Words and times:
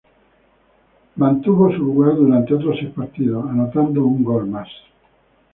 El 1.15 1.21
mantuvo 1.21 1.69
su 1.71 1.77
lugar 1.83 2.15
durante 2.15 2.55
otros 2.55 2.75
seis 2.79 2.89
partidos, 2.95 3.47
anotando 3.47 4.03
un 4.03 4.23
gol 4.23 4.47
más. 4.49 4.67